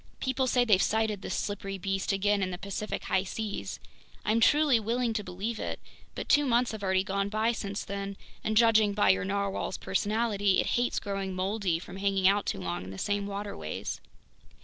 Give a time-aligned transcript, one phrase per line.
[0.19, 5.13] People say they've sighted this slippery beast again in the Pacific high seas—I'm truly willing
[5.13, 5.79] to believe it,
[6.15, 10.59] but two months have already gone by since then, and judging by your narwhale's personality,
[10.59, 14.01] it hates growing moldy from hanging out too long in the same waterways!